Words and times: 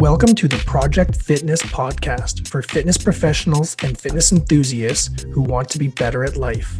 Welcome 0.00 0.36
to 0.36 0.46
the 0.46 0.62
Project 0.64 1.16
Fitness 1.16 1.60
podcast 1.60 2.46
for 2.46 2.62
fitness 2.62 2.96
professionals 2.96 3.74
and 3.82 3.98
fitness 3.98 4.30
enthusiasts 4.30 5.24
who 5.32 5.40
want 5.42 5.68
to 5.70 5.78
be 5.80 5.88
better 5.88 6.22
at 6.22 6.36
life. 6.36 6.78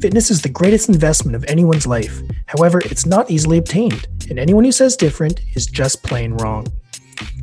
Fitness 0.00 0.30
is 0.30 0.42
the 0.42 0.48
greatest 0.48 0.88
investment 0.88 1.34
of 1.34 1.44
anyone's 1.48 1.88
life. 1.88 2.20
However, 2.46 2.80
it's 2.84 3.04
not 3.04 3.32
easily 3.32 3.58
obtained, 3.58 4.06
and 4.30 4.38
anyone 4.38 4.62
who 4.62 4.70
says 4.70 4.96
different 4.96 5.40
is 5.56 5.66
just 5.66 6.04
plain 6.04 6.34
wrong. 6.34 6.68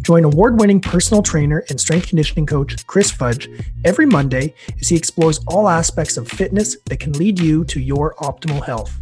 Join 0.03 0.23
award 0.23 0.57
winning 0.57 0.79
personal 0.79 1.21
trainer 1.21 1.65
and 1.67 1.81
strength 1.81 2.07
conditioning 2.07 2.45
coach 2.45 2.87
Chris 2.87 3.11
Fudge 3.11 3.49
every 3.83 4.05
Monday 4.05 4.53
as 4.79 4.87
he 4.87 4.95
explores 4.95 5.41
all 5.47 5.67
aspects 5.67 6.15
of 6.15 6.29
fitness 6.29 6.77
that 6.85 7.01
can 7.01 7.11
lead 7.11 7.41
you 7.41 7.65
to 7.65 7.81
your 7.81 8.15
optimal 8.19 8.63
health. 8.63 8.97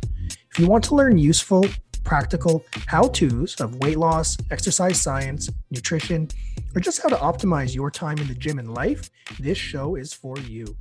If 0.50 0.58
you 0.58 0.66
want 0.66 0.84
to 0.86 0.96
learn 0.96 1.20
useful, 1.20 1.64
practical 2.04 2.66
how 2.88 3.08
to's 3.08 3.60
of 3.62 3.76
weight 3.76 3.98
loss, 3.98 4.38
exercise 4.50 5.00
science, 5.00 5.50
nutrition, 5.70 6.28
or 6.76 6.82
just 6.82 7.02
how 7.02 7.10
to 7.10 7.16
optimize 7.16 7.76
your 7.76 7.92
time 7.92 8.18
in 8.18 8.28
the 8.28 8.36
gym 8.36 8.60
and 8.60 8.74
life, 8.74 9.10
this 9.40 9.58
show 9.58 9.96
is 9.96 10.14
for 10.14 10.38
you. 10.40 10.76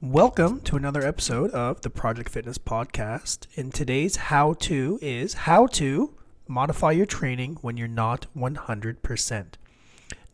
Welcome 0.00 0.60
to 0.62 0.76
another 0.76 1.02
episode 1.02 1.50
of 1.52 1.80
the 1.80 1.90
Project 1.90 2.28
Fitness 2.28 2.58
Podcast. 2.58 3.46
And 3.56 3.72
today's 3.72 4.16
how 4.16 4.54
to 4.60 4.98
is 5.00 5.34
how 5.34 5.66
to 5.68 6.14
modify 6.46 6.92
your 6.92 7.06
training 7.06 7.58
when 7.62 7.76
you're 7.76 7.88
not 7.88 8.26
100%. 8.36 9.46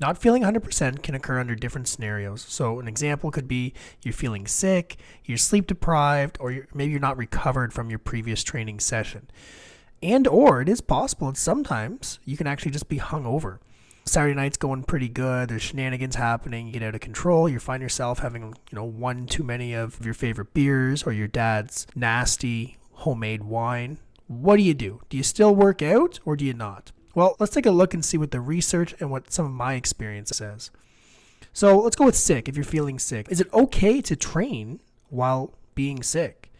Not 0.01 0.17
feeling 0.17 0.43
100% 0.43 1.03
can 1.03 1.15
occur 1.15 1.39
under 1.39 1.55
different 1.55 1.87
scenarios. 1.87 2.47
So, 2.49 2.81
an 2.81 2.89
example 2.89 3.31
could 3.31 3.47
be 3.47 3.75
you're 4.03 4.15
feeling 4.15 4.47
sick, 4.47 4.97
you're 5.25 5.37
sleep 5.37 5.67
deprived, 5.67 6.39
or 6.41 6.51
you're, 6.51 6.67
maybe 6.73 6.91
you're 6.91 7.01
not 7.01 7.19
recovered 7.19 7.75
from 7.75 7.91
your 7.91 7.99
previous 7.99 8.43
training 8.43 8.81
session. 8.81 9.29
And 10.03 10.27
or 10.27 10.63
it 10.63 10.69
is 10.71 10.81
possible 10.81 11.27
that 11.29 11.37
sometimes 11.37 12.19
you 12.25 12.39
can 12.39 12.47
actually 12.47 12.71
just 12.71 12.89
be 12.89 12.99
hungover. 12.99 13.59
Saturday 14.07 14.35
night's 14.35 14.57
going 14.57 14.85
pretty 14.85 15.09
good. 15.09 15.51
There's 15.51 15.63
shenanigans 15.63 16.17
happening. 16.17 16.67
You 16.67 16.73
get 16.73 16.83
out 16.83 16.95
of 16.95 17.03
control. 17.03 17.49
You 17.49 17.59
find 17.59 17.83
yourself 17.83 18.21
having, 18.21 18.43
you 18.43 18.77
know, 18.77 18.85
one 18.85 19.27
too 19.27 19.43
many 19.43 19.75
of 19.75 20.03
your 20.05 20.15
favorite 20.15 20.55
beers 20.55 21.03
or 21.03 21.13
your 21.13 21.29
dad's 21.29 21.87
nasty 21.95 22.79
homemade 22.93 23.45
wine. 23.45 23.99
What 24.27 24.57
do 24.57 24.63
you 24.63 24.75
do? 24.75 25.03
Do 25.11 25.19
you 25.19 25.23
still 25.23 25.55
work 25.55 25.83
out 25.83 26.19
or 26.25 26.35
do 26.35 26.47
you 26.47 26.55
not? 26.55 26.93
Well, 27.15 27.37
let's 27.39 27.53
take 27.53 27.67
a 27.67 27.71
look 27.71 27.93
and 27.93 28.05
see 28.05 28.17
what 28.17 28.31
the 28.31 28.41
research 28.41 28.95
and 29.01 29.11
what 29.11 29.33
some 29.33 29.47
of 29.47 29.53
my 29.53 29.75
experience 29.75 30.31
says. 30.31 30.71
So 31.53 31.79
let's 31.79 31.97
go 31.97 32.05
with 32.05 32.17
sick. 32.17 32.49
If 32.49 32.57
you're 32.57 32.65
feeling 32.65 32.99
sick, 32.99 33.27
is 33.31 33.41
it 33.41 33.53
okay 33.53 34.01
to 34.03 34.15
train 34.15 34.81
while 35.09 35.53
being 35.75 36.03
sick? 36.03 36.53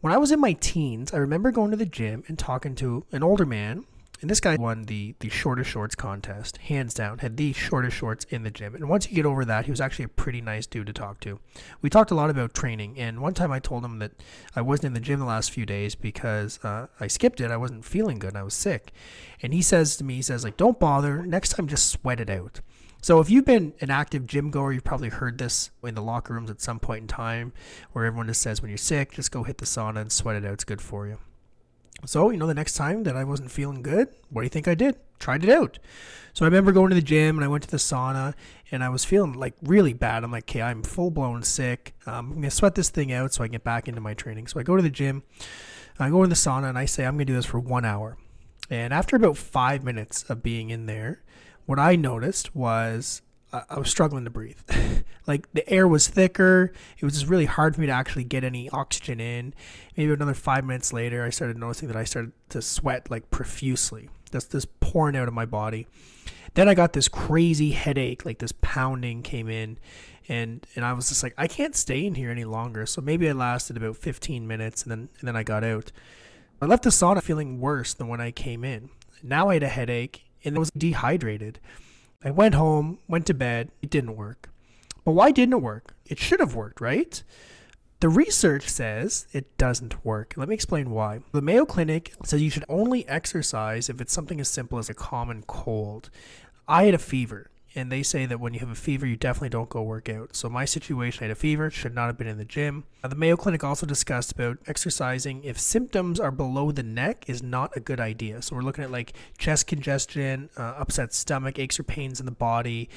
When 0.00 0.12
I 0.12 0.18
was 0.18 0.32
in 0.32 0.40
my 0.40 0.52
teens, 0.54 1.12
I 1.12 1.18
remember 1.18 1.50
going 1.50 1.70
to 1.70 1.76
the 1.76 1.86
gym 1.86 2.24
and 2.28 2.38
talking 2.38 2.74
to 2.76 3.04
an 3.12 3.22
older 3.22 3.46
man 3.46 3.84
and 4.22 4.30
this 4.30 4.40
guy 4.40 4.54
won 4.54 4.84
the 4.84 5.14
the 5.18 5.28
shortest 5.28 5.68
shorts 5.68 5.96
contest, 5.96 6.56
hands 6.58 6.94
down. 6.94 7.18
Had 7.18 7.36
the 7.36 7.52
shortest 7.52 7.96
shorts 7.96 8.24
in 8.30 8.44
the 8.44 8.50
gym. 8.52 8.74
And 8.74 8.88
once 8.88 9.08
you 9.08 9.16
get 9.16 9.26
over 9.26 9.44
that, 9.44 9.64
he 9.66 9.72
was 9.72 9.80
actually 9.80 10.04
a 10.04 10.08
pretty 10.08 10.40
nice 10.40 10.64
dude 10.66 10.86
to 10.86 10.92
talk 10.92 11.18
to. 11.20 11.40
We 11.82 11.90
talked 11.90 12.12
a 12.12 12.14
lot 12.14 12.30
about 12.30 12.54
training, 12.54 12.98
and 12.98 13.20
one 13.20 13.34
time 13.34 13.50
I 13.50 13.58
told 13.58 13.84
him 13.84 13.98
that 13.98 14.12
I 14.54 14.62
wasn't 14.62 14.86
in 14.86 14.94
the 14.94 15.00
gym 15.00 15.18
the 15.18 15.26
last 15.26 15.50
few 15.50 15.66
days 15.66 15.96
because 15.96 16.64
uh, 16.64 16.86
I 17.00 17.08
skipped 17.08 17.40
it. 17.40 17.50
I 17.50 17.56
wasn't 17.56 17.84
feeling 17.84 18.20
good. 18.20 18.36
I 18.36 18.44
was 18.44 18.54
sick, 18.54 18.92
and 19.42 19.52
he 19.52 19.60
says 19.60 19.96
to 19.96 20.04
me, 20.04 20.14
he 20.14 20.22
says 20.22 20.44
like, 20.44 20.56
"Don't 20.56 20.78
bother. 20.78 21.26
Next 21.26 21.50
time, 21.50 21.66
just 21.66 21.90
sweat 21.90 22.20
it 22.20 22.30
out." 22.30 22.60
So 23.02 23.18
if 23.18 23.28
you've 23.28 23.44
been 23.44 23.74
an 23.80 23.90
active 23.90 24.28
gym 24.28 24.52
goer, 24.52 24.72
you've 24.72 24.84
probably 24.84 25.08
heard 25.08 25.38
this 25.38 25.72
in 25.82 25.96
the 25.96 26.02
locker 26.02 26.34
rooms 26.34 26.48
at 26.48 26.60
some 26.60 26.78
point 26.78 27.00
in 27.00 27.08
time, 27.08 27.52
where 27.90 28.04
everyone 28.04 28.28
just 28.28 28.40
says, 28.40 28.62
"When 28.62 28.70
you're 28.70 28.78
sick, 28.78 29.10
just 29.10 29.32
go 29.32 29.42
hit 29.42 29.58
the 29.58 29.66
sauna 29.66 30.00
and 30.00 30.12
sweat 30.12 30.36
it 30.36 30.44
out. 30.44 30.52
It's 30.52 30.64
good 30.64 30.80
for 30.80 31.08
you." 31.08 31.18
So, 32.04 32.30
you 32.30 32.36
know, 32.36 32.46
the 32.46 32.54
next 32.54 32.74
time 32.74 33.04
that 33.04 33.16
I 33.16 33.24
wasn't 33.24 33.50
feeling 33.50 33.82
good, 33.82 34.08
what 34.30 34.42
do 34.42 34.46
you 34.46 34.50
think 34.50 34.66
I 34.66 34.74
did? 34.74 34.96
Tried 35.18 35.44
it 35.44 35.50
out. 35.50 35.78
So 36.32 36.44
I 36.44 36.48
remember 36.48 36.72
going 36.72 36.88
to 36.88 36.94
the 36.94 37.02
gym 37.02 37.36
and 37.36 37.44
I 37.44 37.48
went 37.48 37.62
to 37.64 37.70
the 37.70 37.76
sauna 37.76 38.34
and 38.70 38.82
I 38.82 38.88
was 38.88 39.04
feeling 39.04 39.34
like 39.34 39.54
really 39.62 39.92
bad. 39.92 40.24
I'm 40.24 40.32
like, 40.32 40.44
okay, 40.44 40.62
I'm 40.62 40.82
full 40.82 41.10
blown 41.10 41.42
sick. 41.42 41.94
Um, 42.06 42.14
I'm 42.14 42.32
going 42.32 42.42
to 42.42 42.50
sweat 42.50 42.74
this 42.74 42.90
thing 42.90 43.12
out 43.12 43.32
so 43.32 43.44
I 43.44 43.48
get 43.48 43.62
back 43.62 43.86
into 43.86 44.00
my 44.00 44.14
training. 44.14 44.46
So 44.46 44.58
I 44.58 44.62
go 44.62 44.76
to 44.76 44.82
the 44.82 44.90
gym, 44.90 45.22
I 45.98 46.10
go 46.10 46.22
in 46.24 46.30
the 46.30 46.36
sauna 46.36 46.68
and 46.68 46.78
I 46.78 46.86
say, 46.86 47.04
I'm 47.04 47.14
going 47.14 47.26
to 47.26 47.32
do 47.32 47.36
this 47.36 47.46
for 47.46 47.60
one 47.60 47.84
hour. 47.84 48.16
And 48.70 48.94
after 48.94 49.14
about 49.14 49.36
five 49.36 49.84
minutes 49.84 50.24
of 50.24 50.42
being 50.42 50.70
in 50.70 50.86
there, 50.86 51.22
what 51.66 51.78
I 51.78 51.94
noticed 51.94 52.56
was 52.56 53.22
I 53.52 53.78
was 53.78 53.90
struggling 53.90 54.24
to 54.24 54.30
breathe. 54.30 54.58
like 55.26 55.52
the 55.52 55.68
air 55.68 55.86
was 55.86 56.08
thicker. 56.08 56.72
It 56.98 57.04
was 57.04 57.14
just 57.14 57.26
really 57.26 57.46
hard 57.46 57.74
for 57.74 57.80
me 57.80 57.86
to 57.86 57.92
actually 57.92 58.24
get 58.24 58.44
any 58.44 58.68
oxygen 58.70 59.20
in. 59.20 59.54
Maybe 59.96 60.12
another 60.12 60.34
five 60.34 60.64
minutes 60.64 60.92
later, 60.92 61.24
I 61.24 61.30
started 61.30 61.58
noticing 61.58 61.88
that 61.88 61.96
I 61.96 62.04
started 62.04 62.32
to 62.50 62.62
sweat 62.62 63.10
like 63.10 63.30
profusely. 63.30 64.08
That's 64.30 64.46
this 64.46 64.66
pouring 64.80 65.16
out 65.16 65.28
of 65.28 65.34
my 65.34 65.44
body. 65.44 65.86
Then 66.54 66.68
I 66.68 66.74
got 66.74 66.92
this 66.92 67.08
crazy 67.08 67.70
headache, 67.70 68.24
like 68.24 68.38
this 68.38 68.52
pounding 68.60 69.22
came 69.22 69.48
in, 69.48 69.78
and 70.28 70.66
and 70.74 70.84
I 70.84 70.92
was 70.92 71.08
just 71.08 71.22
like, 71.22 71.34
I 71.38 71.46
can't 71.46 71.76
stay 71.76 72.04
in 72.04 72.14
here 72.14 72.30
any 72.30 72.44
longer. 72.44 72.86
So 72.86 73.00
maybe 73.00 73.28
I 73.28 73.32
lasted 73.32 73.76
about 73.76 73.96
15 73.96 74.46
minutes, 74.46 74.82
and 74.82 74.90
then 74.90 75.08
and 75.20 75.28
then 75.28 75.36
I 75.36 75.42
got 75.42 75.64
out. 75.64 75.92
I 76.60 76.66
left 76.66 76.84
the 76.84 76.90
sauna 76.90 77.22
feeling 77.22 77.60
worse 77.60 77.92
than 77.94 78.06
when 78.08 78.20
I 78.20 78.30
came 78.30 78.64
in. 78.64 78.90
Now 79.22 79.48
I 79.48 79.54
had 79.54 79.62
a 79.64 79.68
headache 79.68 80.24
and 80.44 80.56
I 80.56 80.58
was 80.58 80.70
dehydrated. 80.70 81.58
I 82.24 82.30
went 82.30 82.54
home, 82.54 82.98
went 83.08 83.26
to 83.26 83.34
bed. 83.34 83.70
It 83.82 83.90
didn't 83.90 84.16
work. 84.16 84.51
But 85.04 85.12
why 85.12 85.30
didn't 85.30 85.54
it 85.54 85.62
work? 85.62 85.94
It 86.06 86.18
should 86.18 86.40
have 86.40 86.54
worked, 86.54 86.80
right? 86.80 87.22
The 88.00 88.08
research 88.08 88.68
says 88.68 89.26
it 89.32 89.56
doesn't 89.58 90.04
work. 90.04 90.34
Let 90.36 90.48
me 90.48 90.54
explain 90.54 90.90
why. 90.90 91.20
The 91.32 91.40
Mayo 91.40 91.64
Clinic 91.64 92.12
says 92.24 92.42
you 92.42 92.50
should 92.50 92.64
only 92.68 93.06
exercise 93.08 93.88
if 93.88 94.00
it's 94.00 94.12
something 94.12 94.40
as 94.40 94.48
simple 94.48 94.78
as 94.78 94.90
a 94.90 94.94
common 94.94 95.42
cold. 95.46 96.10
I 96.66 96.84
had 96.84 96.94
a 96.94 96.98
fever 96.98 97.50
and 97.74 97.90
they 97.90 98.02
say 98.02 98.26
that 98.26 98.40
when 98.40 98.54
you 98.54 98.60
have 98.60 98.70
a 98.70 98.74
fever, 98.74 99.06
you 99.06 99.16
definitely 99.16 99.48
don't 99.48 99.68
go 99.68 99.82
work 99.82 100.08
out. 100.08 100.36
So 100.36 100.48
my 100.48 100.64
situation, 100.64 101.22
I 101.22 101.28
had 101.28 101.30
a 101.30 101.36
fever, 101.36 101.70
should 101.70 101.94
not 101.94 102.06
have 102.06 102.18
been 102.18 102.26
in 102.26 102.38
the 102.38 102.44
gym. 102.44 102.84
Uh, 103.02 103.08
the 103.08 103.14
Mayo 103.14 103.36
Clinic 103.36 103.64
also 103.64 103.86
discussed 103.86 104.32
about 104.32 104.58
exercising 104.66 105.42
if 105.44 105.58
symptoms 105.58 106.20
are 106.20 106.30
below 106.30 106.70
the 106.70 106.82
neck 106.82 107.24
is 107.28 107.42
not 107.42 107.74
a 107.76 107.80
good 107.80 108.00
idea. 108.00 108.42
So 108.42 108.56
we're 108.56 108.62
looking 108.62 108.84
at 108.84 108.90
like 108.90 109.14
chest 109.38 109.66
congestion, 109.66 110.50
uh, 110.56 110.74
upset 110.76 111.14
stomach, 111.14 111.58
aches 111.58 111.80
or 111.80 111.84
pains 111.84 112.20
in 112.20 112.26
the 112.26 112.32
body 112.32 112.90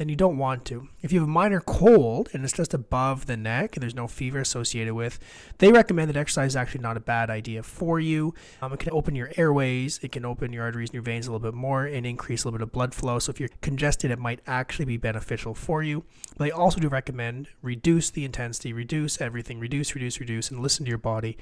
then 0.00 0.08
you 0.08 0.16
don't 0.16 0.38
want 0.38 0.64
to. 0.64 0.88
If 1.02 1.12
you 1.12 1.20
have 1.20 1.28
a 1.28 1.30
minor 1.30 1.60
cold 1.60 2.30
and 2.32 2.42
it's 2.42 2.54
just 2.54 2.72
above 2.72 3.26
the 3.26 3.36
neck 3.36 3.76
and 3.76 3.82
there's 3.82 3.94
no 3.94 4.08
fever 4.08 4.38
associated 4.38 4.94
with, 4.94 5.18
they 5.58 5.70
recommend 5.70 6.08
that 6.08 6.16
exercise 6.16 6.52
is 6.52 6.56
actually 6.56 6.80
not 6.80 6.96
a 6.96 7.00
bad 7.00 7.28
idea 7.28 7.62
for 7.62 8.00
you. 8.00 8.32
Um, 8.62 8.72
it 8.72 8.80
can 8.80 8.94
open 8.94 9.14
your 9.14 9.30
airways, 9.36 10.00
it 10.02 10.10
can 10.10 10.24
open 10.24 10.54
your 10.54 10.64
arteries 10.64 10.88
and 10.88 10.94
your 10.94 11.02
veins 11.02 11.26
a 11.26 11.32
little 11.32 11.46
bit 11.46 11.54
more 11.54 11.84
and 11.84 12.06
increase 12.06 12.44
a 12.44 12.48
little 12.48 12.56
bit 12.56 12.62
of 12.62 12.72
blood 12.72 12.94
flow. 12.94 13.18
So 13.18 13.28
if 13.28 13.38
you're 13.38 13.50
congested, 13.60 14.10
it 14.10 14.18
might 14.18 14.40
actually 14.46 14.86
be 14.86 14.96
beneficial 14.96 15.52
for 15.52 15.82
you. 15.82 16.02
But 16.38 16.44
they 16.44 16.50
also 16.50 16.80
do 16.80 16.88
recommend 16.88 17.48
reduce 17.60 18.08
the 18.08 18.24
intensity, 18.24 18.72
reduce 18.72 19.20
everything, 19.20 19.60
reduce, 19.60 19.94
reduce, 19.94 20.18
reduce, 20.18 20.50
and 20.50 20.60
listen 20.60 20.86
to 20.86 20.88
your 20.88 20.96
body 20.96 21.36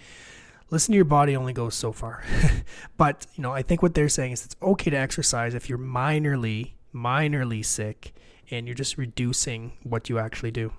listen 0.70 0.92
to 0.92 0.96
your 0.96 1.04
body 1.04 1.34
only 1.34 1.52
goes 1.52 1.74
so 1.74 1.92
far. 1.92 2.24
but, 2.98 3.26
you 3.36 3.42
know, 3.42 3.52
I 3.52 3.62
think 3.62 3.82
what 3.82 3.94
they're 3.94 4.08
saying 4.08 4.32
is 4.32 4.44
it's 4.44 4.56
okay 4.60 4.90
to 4.90 4.98
exercise 4.98 5.54
if 5.54 5.68
you're 5.68 5.78
minorly, 5.78 6.72
minorly 6.92 7.64
sick 7.64 8.12
and 8.50 8.66
you're 8.66 8.74
just 8.74 8.98
reducing 8.98 9.72
what 9.82 10.08
you 10.08 10.18
actually 10.18 10.50
do. 10.50 10.72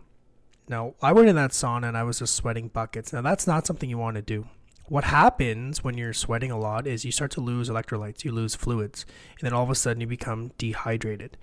Now, 0.68 0.94
I 1.02 1.12
went 1.14 1.30
in 1.30 1.36
that 1.36 1.52
sauna 1.52 1.88
and 1.88 1.98
I 1.98 2.04
was 2.04 2.20
just 2.20 2.36
sweating 2.36 2.68
buckets. 2.68 3.12
Now, 3.12 3.22
that's 3.22 3.48
not 3.48 3.66
something 3.66 3.90
you 3.90 3.98
want 3.98 4.16
to 4.16 4.22
do. 4.22 4.48
What 4.88 5.04
happens 5.06 5.84
when 5.84 5.98
you're 5.98 6.14
sweating 6.14 6.52
a 6.52 6.60
lot 6.60 6.88
is 6.88 7.06
you 7.06 7.12
start 7.12 7.32
to 7.32 7.42
lose 7.42 7.70
electrolytes, 7.70 8.24
you 8.24 8.32
lose 8.32 8.56
fluids, 8.56 9.06
and 9.40 9.46
then 9.46 9.54
all 9.54 9.64
of 9.64 9.70
a 9.70 9.76
sudden 9.76 10.02
you 10.02 10.08
become 10.08 10.52
dehydrated. 10.58 11.38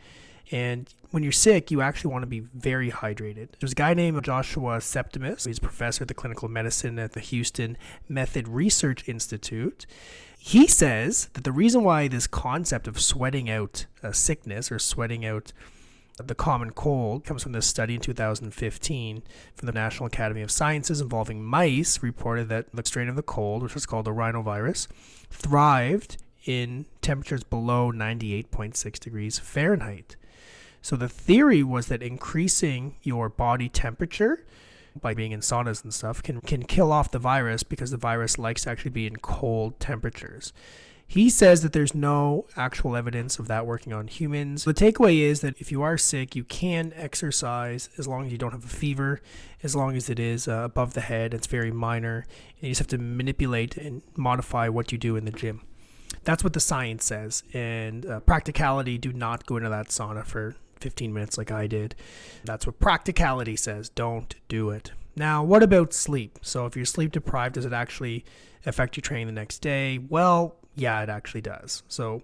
And 0.52 0.92
when 1.10 1.22
you're 1.22 1.32
sick, 1.32 1.70
you 1.70 1.80
actually 1.80 2.12
want 2.12 2.22
to 2.22 2.28
be 2.28 2.40
very 2.40 2.90
hydrated. 2.90 3.48
There's 3.58 3.72
a 3.72 3.76
guy 3.76 3.94
named 3.94 4.22
Joshua 4.24 4.80
Septimus. 4.80 5.44
He's 5.44 5.58
a 5.58 5.60
professor 5.60 6.04
of 6.04 6.08
the 6.08 6.14
clinical 6.14 6.48
medicine 6.48 6.98
at 6.98 7.12
the 7.12 7.20
Houston 7.20 7.76
Methodist 8.08 8.52
Research 8.52 9.08
Institute. 9.08 9.86
He 10.38 10.68
says 10.68 11.28
that 11.34 11.42
the 11.42 11.52
reason 11.52 11.82
why 11.82 12.06
this 12.06 12.28
concept 12.28 12.86
of 12.86 13.00
sweating 13.00 13.50
out 13.50 13.86
a 14.02 14.14
sickness 14.14 14.70
or 14.70 14.78
sweating 14.78 15.24
out 15.24 15.52
the 16.16 16.34
common 16.34 16.70
cold 16.70 17.24
comes 17.24 17.42
from 17.42 17.52
this 17.52 17.66
study 17.66 17.96
in 17.96 18.00
2015 18.00 19.22
from 19.54 19.66
the 19.66 19.72
National 19.72 20.06
Academy 20.06 20.40
of 20.40 20.50
Sciences 20.50 21.00
involving 21.00 21.44
mice 21.44 22.02
reported 22.02 22.48
that 22.48 22.66
the 22.72 22.82
strain 22.84 23.08
of 23.08 23.16
the 23.16 23.22
cold, 23.22 23.62
which 23.62 23.74
was 23.74 23.84
called 23.84 24.06
the 24.06 24.12
rhinovirus, 24.12 24.86
thrived 25.30 26.16
in 26.46 26.86
temperatures 27.02 27.44
below 27.44 27.92
98.6 27.92 28.98
degrees 28.98 29.38
Fahrenheit. 29.38 30.16
So 30.80 30.96
the 30.96 31.08
theory 31.08 31.62
was 31.62 31.88
that 31.88 32.02
increasing 32.02 32.96
your 33.02 33.28
body 33.28 33.68
temperature 33.68 34.44
by 35.00 35.12
being 35.12 35.32
in 35.32 35.40
saunas 35.40 35.82
and 35.82 35.92
stuff 35.92 36.22
can, 36.22 36.40
can 36.40 36.62
kill 36.64 36.92
off 36.92 37.10
the 37.10 37.18
virus 37.18 37.62
because 37.62 37.90
the 37.90 37.96
virus 37.96 38.38
likes 38.38 38.62
to 38.62 38.70
actually 38.70 38.92
be 38.92 39.06
in 39.06 39.16
cold 39.16 39.78
temperatures. 39.80 40.52
He 41.08 41.30
says 41.30 41.62
that 41.62 41.72
there's 41.72 41.94
no 41.94 42.46
actual 42.56 42.96
evidence 42.96 43.38
of 43.38 43.46
that 43.48 43.64
working 43.64 43.92
on 43.92 44.08
humans. 44.08 44.64
The 44.64 44.74
takeaway 44.74 45.20
is 45.20 45.40
that 45.40 45.56
if 45.60 45.70
you 45.70 45.82
are 45.82 45.96
sick, 45.96 46.34
you 46.34 46.42
can 46.42 46.92
exercise 46.96 47.88
as 47.96 48.08
long 48.08 48.26
as 48.26 48.32
you 48.32 48.38
don't 48.38 48.50
have 48.50 48.64
a 48.64 48.68
fever, 48.68 49.20
as 49.62 49.76
long 49.76 49.96
as 49.96 50.10
it 50.10 50.18
is 50.18 50.48
uh, 50.48 50.62
above 50.64 50.94
the 50.94 51.00
head, 51.00 51.32
it's 51.32 51.46
very 51.46 51.70
minor, 51.70 52.26
and 52.56 52.62
you 52.62 52.70
just 52.70 52.80
have 52.80 52.88
to 52.88 52.98
manipulate 52.98 53.76
and 53.76 54.02
modify 54.16 54.68
what 54.68 54.90
you 54.90 54.98
do 54.98 55.14
in 55.16 55.24
the 55.24 55.30
gym. 55.30 55.62
That's 56.24 56.42
what 56.42 56.54
the 56.54 56.60
science 56.60 57.04
says. 57.04 57.44
And 57.52 58.04
uh, 58.04 58.20
practicality, 58.20 58.98
do 58.98 59.12
not 59.12 59.46
go 59.46 59.58
into 59.58 59.68
that 59.68 59.88
sauna 59.88 60.24
for 60.24 60.56
15 60.80 61.14
minutes 61.14 61.38
like 61.38 61.52
I 61.52 61.68
did. 61.68 61.94
That's 62.44 62.66
what 62.66 62.80
practicality 62.80 63.54
says. 63.54 63.88
Don't 63.88 64.34
do 64.48 64.70
it. 64.70 64.90
Now, 65.14 65.42
what 65.42 65.62
about 65.62 65.94
sleep? 65.94 66.40
So, 66.42 66.66
if 66.66 66.76
you're 66.76 66.84
sleep 66.84 67.12
deprived, 67.12 67.54
does 67.54 67.64
it 67.64 67.72
actually 67.72 68.24
affect 68.66 68.96
your 68.96 69.02
training 69.02 69.28
the 69.28 69.32
next 69.32 69.60
day? 69.60 69.98
Well, 69.98 70.56
yeah, 70.76 71.02
it 71.02 71.08
actually 71.08 71.40
does. 71.40 71.82
So, 71.88 72.22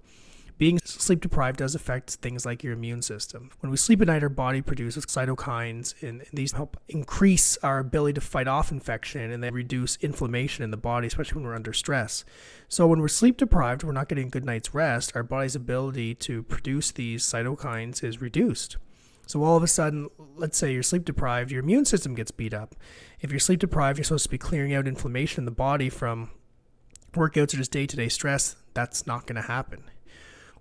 being 0.58 0.78
sleep 0.84 1.20
deprived 1.20 1.58
does 1.58 1.74
affect 1.74 2.10
things 2.10 2.46
like 2.46 2.62
your 2.62 2.74
immune 2.74 3.02
system. 3.02 3.50
When 3.60 3.70
we 3.70 3.76
sleep 3.76 4.00
at 4.00 4.06
night, 4.06 4.22
our 4.22 4.28
body 4.28 4.62
produces 4.62 5.06
cytokines, 5.06 6.00
and 6.02 6.24
these 6.32 6.52
help 6.52 6.76
increase 6.88 7.56
our 7.64 7.80
ability 7.80 8.12
to 8.14 8.20
fight 8.20 8.46
off 8.46 8.70
infection 8.70 9.32
and 9.32 9.42
they 9.42 9.50
reduce 9.50 9.96
inflammation 9.96 10.62
in 10.62 10.70
the 10.70 10.76
body, 10.76 11.08
especially 11.08 11.36
when 11.36 11.44
we're 11.44 11.56
under 11.56 11.72
stress. 11.72 12.24
So, 12.68 12.86
when 12.86 13.00
we're 13.00 13.08
sleep 13.08 13.38
deprived, 13.38 13.82
we're 13.82 13.92
not 13.92 14.08
getting 14.08 14.28
a 14.28 14.30
good 14.30 14.44
night's 14.44 14.74
rest, 14.74 15.16
our 15.16 15.24
body's 15.24 15.56
ability 15.56 16.14
to 16.16 16.42
produce 16.44 16.92
these 16.92 17.24
cytokines 17.24 18.04
is 18.04 18.20
reduced. 18.20 18.76
So 19.26 19.42
all 19.44 19.56
of 19.56 19.62
a 19.62 19.68
sudden, 19.68 20.08
let's 20.36 20.58
say 20.58 20.72
you're 20.72 20.82
sleep 20.82 21.04
deprived, 21.04 21.50
your 21.50 21.62
immune 21.62 21.84
system 21.84 22.14
gets 22.14 22.30
beat 22.30 22.52
up. 22.52 22.74
If 23.20 23.30
you're 23.30 23.40
sleep 23.40 23.60
deprived, 23.60 23.98
you're 23.98 24.04
supposed 24.04 24.24
to 24.24 24.30
be 24.30 24.36
clearing 24.36 24.74
out 24.74 24.86
inflammation 24.86 25.42
in 25.42 25.44
the 25.46 25.50
body 25.52 25.88
from 25.88 26.30
workouts 27.12 27.54
or 27.54 27.58
just 27.58 27.70
day 27.70 27.86
to 27.86 27.96
day 27.96 28.08
stress. 28.08 28.56
That's 28.74 29.06
not 29.06 29.26
going 29.26 29.36
to 29.36 29.48
happen. 29.48 29.84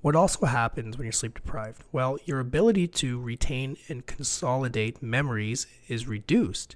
What 0.02 0.16
also 0.16 0.48
happens 0.48 0.98
when 0.98 1.06
you're 1.06 1.12
sleep 1.12 1.36
deprived? 1.36 1.84
Well, 1.92 2.18
your 2.26 2.40
ability 2.40 2.88
to 2.88 3.20
retain 3.20 3.78
and 3.88 4.06
consolidate 4.06 5.04
memories 5.04 5.68
is 5.88 6.08
reduced. 6.08 6.76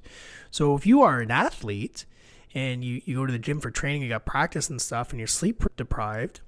So 0.51 0.75
if 0.75 0.85
you 0.85 1.01
are 1.01 1.21
an 1.21 1.31
athlete 1.31 2.05
and 2.53 2.83
you, 2.83 3.01
you 3.03 3.15
go 3.15 3.25
to 3.25 3.31
the 3.31 3.39
gym 3.39 3.59
for 3.59 3.71
training, 3.71 4.03
you 4.03 4.09
got 4.09 4.25
practice 4.25 4.69
and 4.69 4.79
stuff, 4.79 5.09
and 5.09 5.19
you're 5.19 5.27
sleep 5.27 5.63
deprived, 5.75 6.41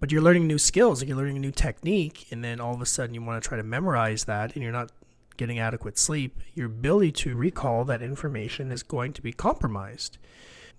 but 0.00 0.10
you're 0.10 0.22
learning 0.22 0.46
new 0.46 0.58
skills, 0.58 1.00
like 1.00 1.08
you're 1.08 1.18
learning 1.18 1.36
a 1.36 1.40
new 1.40 1.52
technique, 1.52 2.26
and 2.30 2.42
then 2.42 2.60
all 2.60 2.74
of 2.74 2.80
a 2.80 2.86
sudden 2.86 3.14
you 3.14 3.22
want 3.22 3.42
to 3.42 3.46
try 3.46 3.58
to 3.58 3.62
memorize 3.62 4.24
that 4.24 4.54
and 4.54 4.62
you're 4.62 4.72
not 4.72 4.90
getting 5.36 5.58
adequate 5.58 5.98
sleep, 5.98 6.42
your 6.54 6.66
ability 6.66 7.12
to 7.12 7.34
recall 7.36 7.84
that 7.84 8.00
information 8.00 8.72
is 8.72 8.82
going 8.82 9.12
to 9.12 9.20
be 9.20 9.32
compromised. 9.32 10.16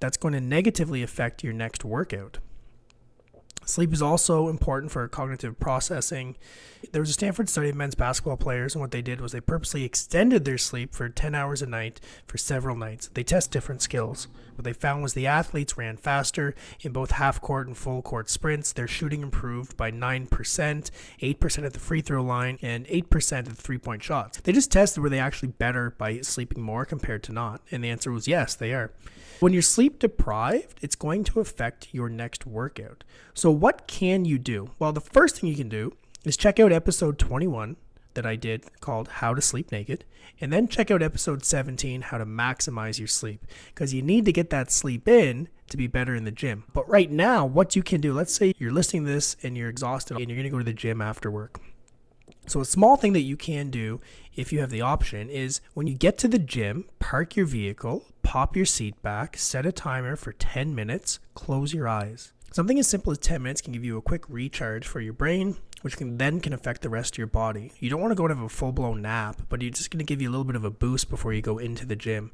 That's 0.03 0.17
going 0.17 0.33
to 0.33 0.41
negatively 0.41 1.01
affect 1.01 1.45
your 1.45 1.53
next 1.53 1.85
workout. 1.85 2.39
Sleep 3.65 3.93
is 3.93 4.01
also 4.01 4.49
important 4.49 4.91
for 4.91 5.07
cognitive 5.07 5.59
processing. 5.59 6.35
There 6.91 7.01
was 7.01 7.09
a 7.09 7.13
Stanford 7.13 7.47
study 7.47 7.69
of 7.69 7.75
men's 7.75 7.95
basketball 7.95 8.35
players, 8.35 8.75
and 8.75 8.81
what 8.81 8.91
they 8.91 9.01
did 9.01 9.21
was 9.21 9.31
they 9.31 9.39
purposely 9.39 9.83
extended 9.83 10.43
their 10.43 10.57
sleep 10.57 10.93
for 10.93 11.07
10 11.07 11.33
hours 11.33 11.61
a 11.61 11.65
night 11.65 12.01
for 12.27 12.37
several 12.37 12.75
nights. 12.75 13.09
They 13.13 13.23
test 13.23 13.51
different 13.51 13.81
skills. 13.81 14.27
What 14.55 14.65
they 14.65 14.73
found 14.73 15.01
was 15.01 15.13
the 15.13 15.27
athletes 15.27 15.77
ran 15.77 15.97
faster 15.97 16.53
in 16.81 16.91
both 16.91 17.11
half 17.11 17.39
court 17.41 17.67
and 17.67 17.77
full 17.77 18.01
court 18.01 18.29
sprints. 18.29 18.73
Their 18.73 18.87
shooting 18.87 19.21
improved 19.21 19.77
by 19.77 19.91
9%, 19.91 20.27
8% 20.27 21.65
at 21.65 21.73
the 21.73 21.79
free 21.79 22.01
throw 22.01 22.21
line, 22.21 22.59
and 22.61 22.85
8% 22.87 23.37
at 23.37 23.45
the 23.45 23.55
three 23.55 23.77
point 23.77 24.03
shots. 24.03 24.39
They 24.41 24.51
just 24.51 24.71
tested 24.71 25.01
were 25.01 25.09
they 25.09 25.19
actually 25.19 25.49
better 25.49 25.91
by 25.97 26.19
sleeping 26.21 26.61
more 26.61 26.85
compared 26.85 27.23
to 27.23 27.31
not? 27.31 27.61
And 27.71 27.83
the 27.83 27.89
answer 27.89 28.11
was 28.11 28.27
yes, 28.27 28.55
they 28.55 28.73
are. 28.73 28.91
When 29.39 29.51
you're 29.51 29.61
sleep 29.61 29.99
deprived, 29.99 30.79
it's 30.81 30.95
going 30.95 31.25
to 31.25 31.41
affect 31.41 31.89
your 31.91 32.07
next 32.07 32.45
workout. 32.45 33.03
So, 33.33 33.51
what 33.53 33.87
can 33.87 34.25
you 34.25 34.37
do? 34.37 34.71
Well, 34.79 34.91
the 34.91 35.01
first 35.01 35.39
thing 35.39 35.49
you 35.49 35.55
can 35.55 35.69
do 35.69 35.93
is 36.25 36.37
check 36.37 36.59
out 36.59 36.71
episode 36.71 37.19
21 37.19 37.77
that 38.13 38.25
I 38.25 38.35
did 38.35 38.79
called 38.79 39.07
How 39.07 39.33
to 39.33 39.41
Sleep 39.41 39.71
Naked, 39.71 40.05
and 40.39 40.51
then 40.51 40.67
check 40.67 40.91
out 40.91 41.01
episode 41.01 41.43
17, 41.45 42.01
How 42.01 42.17
to 42.17 42.25
Maximize 42.25 42.99
Your 42.99 43.07
Sleep, 43.07 43.45
because 43.73 43.93
you 43.93 44.01
need 44.01 44.25
to 44.25 44.31
get 44.31 44.49
that 44.51 44.71
sleep 44.71 45.07
in 45.07 45.47
to 45.69 45.77
be 45.77 45.87
better 45.87 46.15
in 46.15 46.23
the 46.23 46.31
gym. 46.31 46.63
But 46.73 46.87
right 46.87 47.09
now, 47.09 47.45
what 47.45 47.75
you 47.75 47.83
can 47.83 48.01
do, 48.01 48.13
let's 48.13 48.33
say 48.33 48.53
you're 48.57 48.71
listening 48.71 49.05
to 49.05 49.11
this 49.11 49.35
and 49.43 49.57
you're 49.57 49.69
exhausted 49.69 50.17
and 50.17 50.29
you're 50.29 50.37
going 50.37 50.43
to 50.43 50.49
go 50.49 50.59
to 50.59 50.63
the 50.63 50.73
gym 50.73 51.01
after 51.01 51.31
work. 51.31 51.59
So, 52.45 52.59
a 52.59 52.65
small 52.65 52.97
thing 52.97 53.13
that 53.13 53.21
you 53.21 53.37
can 53.37 53.69
do 53.69 54.01
if 54.35 54.51
you 54.51 54.59
have 54.59 54.69
the 54.69 54.81
option 54.81 55.29
is 55.29 55.61
when 55.73 55.87
you 55.87 55.93
get 55.93 56.17
to 56.19 56.27
the 56.27 56.39
gym, 56.39 56.85
park 56.99 57.35
your 57.35 57.45
vehicle, 57.45 58.05
pop 58.21 58.55
your 58.55 58.65
seat 58.65 59.01
back, 59.01 59.37
set 59.37 59.65
a 59.65 59.71
timer 59.71 60.15
for 60.17 60.33
10 60.33 60.75
minutes, 60.75 61.19
close 61.35 61.73
your 61.73 61.87
eyes. 61.87 62.33
Something 62.53 62.77
as 62.77 62.87
simple 62.87 63.11
as 63.11 63.17
10 63.17 63.41
minutes 63.41 63.61
can 63.61 63.73
give 63.73 63.83
you 63.83 63.97
a 63.97 64.01
quick 64.03 64.25
recharge 64.29 64.85
for 64.85 65.01
your 65.01 65.13
brain, 65.13 65.57
which 65.81 65.97
can 65.97 66.19
then 66.19 66.39
can 66.39 66.53
affect 66.53 66.83
the 66.83 66.89
rest 66.89 67.15
of 67.15 67.17
your 67.17 67.25
body. 67.25 67.71
You 67.79 67.89
don't 67.89 67.99
want 67.99 68.11
to 68.11 68.15
go 68.15 68.25
and 68.27 68.35
have 68.35 68.45
a 68.45 68.47
full-blown 68.47 69.01
nap, 69.01 69.41
but 69.49 69.63
you're 69.63 69.71
just 69.71 69.89
going 69.89 69.97
to 69.97 70.05
give 70.05 70.21
you 70.21 70.29
a 70.29 70.31
little 70.31 70.43
bit 70.43 70.55
of 70.55 70.63
a 70.63 70.69
boost 70.69 71.09
before 71.09 71.33
you 71.33 71.41
go 71.41 71.57
into 71.57 71.83
the 71.83 71.95
gym. 71.95 72.31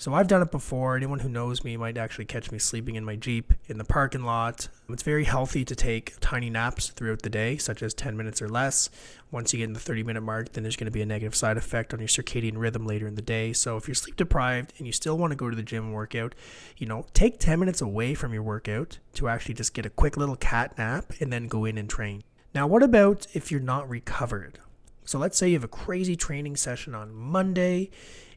So 0.00 0.14
I've 0.14 0.28
done 0.28 0.42
it 0.42 0.52
before. 0.52 0.96
Anyone 0.96 1.18
who 1.18 1.28
knows 1.28 1.64
me 1.64 1.76
might 1.76 1.98
actually 1.98 2.26
catch 2.26 2.52
me 2.52 2.60
sleeping 2.60 2.94
in 2.94 3.04
my 3.04 3.16
Jeep 3.16 3.52
in 3.66 3.78
the 3.78 3.84
parking 3.84 4.22
lot. 4.22 4.68
It's 4.88 5.02
very 5.02 5.24
healthy 5.24 5.64
to 5.64 5.74
take 5.74 6.14
tiny 6.20 6.50
naps 6.50 6.90
throughout 6.90 7.22
the 7.22 7.28
day, 7.28 7.56
such 7.56 7.82
as 7.82 7.94
10 7.94 8.16
minutes 8.16 8.40
or 8.40 8.48
less. 8.48 8.90
Once 9.32 9.52
you 9.52 9.58
get 9.58 9.64
in 9.64 9.72
the 9.72 9.80
30 9.80 10.04
minute 10.04 10.20
mark, 10.20 10.52
then 10.52 10.62
there's 10.62 10.76
going 10.76 10.84
to 10.84 10.92
be 10.92 11.02
a 11.02 11.06
negative 11.06 11.34
side 11.34 11.56
effect 11.56 11.92
on 11.92 11.98
your 11.98 12.06
circadian 12.06 12.58
rhythm 12.58 12.86
later 12.86 13.08
in 13.08 13.16
the 13.16 13.22
day. 13.22 13.52
So 13.52 13.76
if 13.76 13.88
you're 13.88 13.96
sleep 13.96 14.14
deprived 14.14 14.72
and 14.78 14.86
you 14.86 14.92
still 14.92 15.18
want 15.18 15.32
to 15.32 15.36
go 15.36 15.50
to 15.50 15.56
the 15.56 15.64
gym 15.64 15.86
and 15.86 15.94
work 15.94 16.14
out, 16.14 16.36
you 16.76 16.86
know, 16.86 17.04
take 17.12 17.40
10 17.40 17.58
minutes 17.58 17.80
away 17.80 18.14
from 18.14 18.32
your 18.32 18.44
workout 18.44 18.98
to 19.14 19.28
actually 19.28 19.54
just 19.54 19.74
get 19.74 19.84
a 19.84 19.90
quick 19.90 20.16
little 20.16 20.36
cat 20.36 20.78
nap 20.78 21.12
and 21.18 21.32
then 21.32 21.48
go 21.48 21.64
in 21.64 21.76
and 21.76 21.90
train. 21.90 22.22
Now, 22.54 22.68
what 22.68 22.84
about 22.84 23.26
if 23.34 23.50
you're 23.50 23.60
not 23.60 23.88
recovered? 23.88 24.60
So 25.04 25.18
let's 25.18 25.36
say 25.36 25.48
you 25.48 25.54
have 25.54 25.64
a 25.64 25.68
crazy 25.68 26.14
training 26.14 26.54
session 26.54 26.94
on 26.94 27.12
Monday 27.12 27.90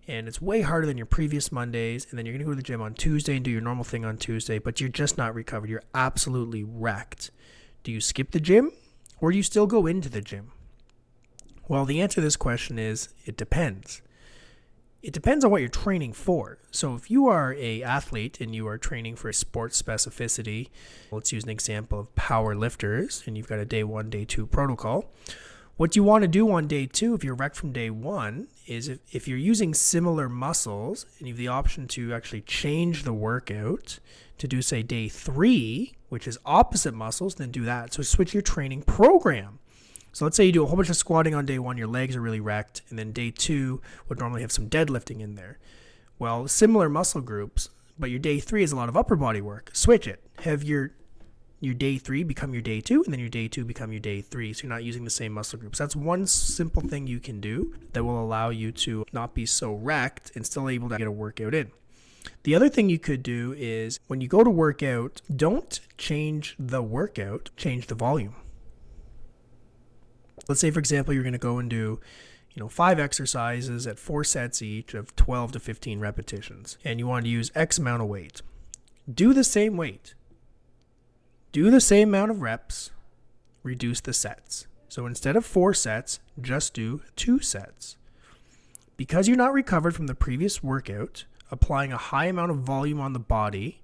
and 0.08 0.28
it's 0.28 0.42
way 0.42 0.62
harder 0.62 0.88
than 0.88 0.98
your 0.98 1.06
previous 1.06 1.52
Mondays. 1.52 2.08
And 2.10 2.18
then 2.18 2.26
you're 2.26 2.34
going 2.34 2.40
to 2.40 2.46
go 2.46 2.52
to 2.52 2.58
the 2.58 2.64
gym 2.64 2.82
on 2.82 2.94
Tuesday 2.94 3.36
and 3.36 3.46
do 3.46 3.52
your 3.52 3.62
normal 3.62 3.84
thing 3.84 4.06
on 4.06 4.18
Tuesday, 4.18 4.60
but 4.60 4.80
you're 4.80 4.90
just 4.90 5.18
not 5.18 5.36
recovered. 5.36 5.70
You're 5.70 5.84
absolutely 5.94 6.64
wrecked. 6.64 7.32
Do 7.84 7.92
you 7.92 8.02
skip 8.02 8.32
the 8.32 8.40
gym 8.40 8.72
or 9.20 9.32
do 9.32 9.38
you 9.38 9.44
still 9.44 9.68
go 9.68 9.86
into 9.86 10.10
the 10.10 10.22
gym? 10.22 10.52
Well, 11.68 11.86
the 11.86 12.02
answer 12.02 12.16
to 12.16 12.22
this 12.22 12.36
question 12.36 12.78
is 12.78 13.10
it 13.26 13.38
depends. 13.38 14.02
It 15.02 15.14
depends 15.14 15.44
on 15.44 15.50
what 15.50 15.62
you're 15.62 15.70
training 15.70 16.14
for. 16.14 16.60
So 16.70 16.94
if 16.94 17.10
you 17.10 17.28
are 17.28 17.56
a 17.56 17.82
athlete 17.82 18.40
and 18.40 18.54
you 18.54 18.68
are 18.68 18.78
training 18.78 19.16
for 19.16 19.32
sports 19.34 19.82
specificity, 19.82 20.70
let's 21.12 21.32
use 21.32 21.44
an 21.44 21.50
example 21.50 22.00
of 22.00 22.14
power 22.16 22.54
lifters 22.54 23.24
and 23.26 23.36
you've 23.36 23.48
got 23.48 23.60
a 23.60 23.66
day 23.66 23.84
1, 23.84 24.10
day 24.10 24.26
2 24.26 24.46
protocol. 24.46 25.06
What 25.82 25.96
you 25.96 26.04
want 26.04 26.22
to 26.22 26.28
do 26.28 26.52
on 26.52 26.68
day 26.68 26.86
two, 26.86 27.16
if 27.16 27.24
you're 27.24 27.34
wrecked 27.34 27.56
from 27.56 27.72
day 27.72 27.90
one, 27.90 28.50
is 28.68 28.88
if, 28.88 29.00
if 29.12 29.28
you're 29.28 29.36
using 29.36 29.74
similar 29.74 30.30
muscles 30.30 31.08
and 31.18 31.28
you 31.28 31.34
have 31.34 31.40
the 31.40 31.48
option 31.48 31.88
to 31.88 32.14
actually 32.14 32.42
change 32.42 33.02
the 33.02 33.14
workout 33.14 33.98
to 34.38 34.48
do, 34.48 34.62
say, 34.62 34.84
day 34.84 35.10
three, 35.10 35.96
which 36.10 36.28
is 36.28 36.38
opposite 36.46 36.94
muscles, 36.94 37.34
then 37.34 37.50
do 37.50 37.64
that. 37.66 37.96
So 37.96 38.04
switch 38.04 38.32
your 38.32 38.44
training 38.44 38.84
program. 38.84 39.58
So 40.12 40.24
let's 40.24 40.38
say 40.38 40.46
you 40.46 40.52
do 40.52 40.62
a 40.62 40.68
whole 40.68 40.76
bunch 40.76 40.92
of 40.92 40.98
squatting 40.98 41.34
on 41.34 41.48
day 41.48 41.58
one, 41.58 41.80
your 41.80 41.88
legs 41.88 42.16
are 42.16 42.22
really 42.22 42.40
wrecked, 42.40 42.84
and 42.92 43.00
then 43.00 43.12
day 43.12 43.32
two 43.32 43.82
would 44.08 44.20
normally 44.20 44.42
have 44.42 44.52
some 44.52 44.70
deadlifting 44.70 45.20
in 45.20 45.34
there. 45.34 45.58
Well, 46.20 46.48
similar 46.48 46.90
muscle 46.90 47.22
groups, 47.22 47.70
but 47.98 48.12
your 48.12 48.20
day 48.20 48.40
three 48.40 48.62
is 48.62 48.72
a 48.72 48.76
lot 48.76 48.88
of 48.88 48.96
upper 48.96 49.16
body 49.16 49.42
work. 49.42 49.72
Switch 49.74 50.06
it. 50.08 50.22
Have 50.42 50.64
your 50.64 50.92
your 51.62 51.76
day 51.76 51.98
three 51.98 52.24
become 52.24 52.54
your 52.54 52.62
day 52.62 52.82
two, 52.82 53.04
and 53.04 53.14
then 53.14 53.20
your 53.20 53.30
day 53.30 53.48
two 53.48 53.64
become 53.64 53.92
your 53.92 54.02
day 54.02 54.20
three. 54.20 54.52
So 54.52 54.64
you're 54.64 54.74
not 54.74 54.84
using 54.84 55.06
the 55.06 55.12
same 55.12 55.32
muscle 55.32 55.60
groups. 55.60 55.78
That's 55.78 55.96
one 55.96 56.28
simple 56.28 56.82
thing 56.82 57.08
you 57.08 57.20
can 57.20 57.40
do 57.40 57.74
that 57.94 58.04
will 58.04 58.22
allow 58.22 58.50
you 58.50 58.72
to 58.74 59.06
not 59.14 59.34
be 59.34 59.46
so 59.46 59.74
wrecked 59.74 60.32
and 60.36 60.46
still 60.46 60.68
able 60.68 60.90
to 60.90 60.98
get 60.98 61.08
a 61.08 61.12
workout 61.12 61.54
in. 61.54 61.72
The 62.44 62.56
other 62.56 62.68
thing 62.68 62.90
you 62.90 63.00
could 63.00 63.24
do 63.24 63.54
is 63.58 64.00
when 64.08 64.22
you 64.22 64.28
go 64.28 64.44
to 64.44 64.50
workout, 64.50 65.22
don't 65.34 65.80
change 65.98 66.56
the 66.60 66.82
workout, 66.82 67.52
change 67.56 67.88
the 67.88 67.96
volume. 67.96 68.36
Let's 70.50 70.62
say, 70.62 70.72
for 70.72 70.80
example, 70.80 71.14
you're 71.14 71.24
going 71.24 71.34
to 71.34 71.40
go 71.40 71.60
and 71.60 71.70
do 71.70 72.00
you 72.54 72.60
know, 72.60 72.68
five 72.68 73.00
exercises 73.00 73.88
at 73.88 74.00
four 74.00 74.24
sets 74.24 74.62
each 74.62 74.94
of 74.94 75.16
12 75.16 75.54
to 75.54 75.60
15 75.60 76.00
repetitions, 76.00 76.78
and 76.84 77.00
you 77.00 77.08
want 77.08 77.26
to 77.26 77.32
use 77.32 77.52
X 77.56 77.78
amount 77.78 78.02
of 78.02 78.10
weight. 78.10 78.42
Do 79.12 79.34
the 79.34 79.44
same 79.44 79.78
weight 79.78 80.16
do 81.52 81.70
the 81.70 81.82
same 81.82 82.10
amount 82.10 82.32
of 82.32 82.42
reps, 82.42 82.92
reduce 83.64 84.00
the 84.00 84.14
sets. 84.14 84.68
So 84.88 85.06
instead 85.06 85.36
of 85.36 85.46
four 85.46 85.74
sets, 85.74 86.20
just 86.40 86.74
do 86.74 87.02
two 87.16 87.40
sets. 87.40 87.98
Because 88.98 89.28
you're 89.28 89.38
not 89.38 89.54
recovered 89.54 89.96
from 89.96 90.08
the 90.08 90.16
previous 90.16 90.64
workout, 90.64 91.26
applying 91.50 91.92
a 91.92 91.98
high 91.98 92.26
amount 92.26 92.52
of 92.52 92.60
volume 92.60 93.00
on 93.00 93.14
the 93.14 93.20
body 93.20 93.82